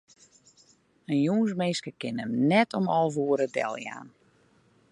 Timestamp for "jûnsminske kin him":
1.25-2.31